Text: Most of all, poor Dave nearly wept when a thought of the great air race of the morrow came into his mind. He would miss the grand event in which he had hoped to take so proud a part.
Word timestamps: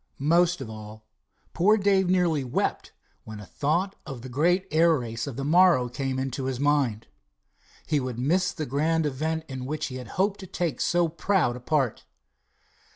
Most 0.17 0.61
of 0.61 0.67
all, 0.71 1.05
poor 1.53 1.77
Dave 1.77 2.09
nearly 2.09 2.43
wept 2.43 2.91
when 3.23 3.39
a 3.39 3.45
thought 3.45 3.95
of 4.03 4.23
the 4.23 4.29
great 4.29 4.65
air 4.71 4.97
race 4.97 5.27
of 5.27 5.35
the 5.35 5.45
morrow 5.45 5.89
came 5.89 6.17
into 6.17 6.45
his 6.45 6.59
mind. 6.59 7.05
He 7.85 7.99
would 7.99 8.17
miss 8.17 8.51
the 8.51 8.65
grand 8.65 9.05
event 9.05 9.43
in 9.47 9.65
which 9.67 9.85
he 9.89 9.97
had 9.97 10.07
hoped 10.17 10.39
to 10.39 10.47
take 10.47 10.81
so 10.81 11.07
proud 11.07 11.55
a 11.55 11.59
part. 11.59 12.05